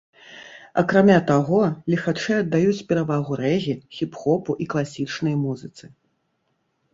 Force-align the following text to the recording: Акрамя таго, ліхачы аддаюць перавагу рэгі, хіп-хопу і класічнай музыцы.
Акрамя 0.81 1.17
таго, 1.31 1.59
ліхачы 1.93 2.33
аддаюць 2.43 2.85
перавагу 2.93 3.37
рэгі, 3.43 3.75
хіп-хопу 3.99 4.57
і 4.67 4.69
класічнай 4.77 5.35
музыцы. 5.45 5.85